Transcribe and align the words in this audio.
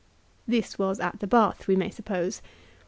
This 0.47 0.79
was 0.79 0.99
at 0.99 1.19
the 1.19 1.27
bath 1.27 1.67
we 1.67 1.75
may 1.75 1.91
suppose. 1.91 2.41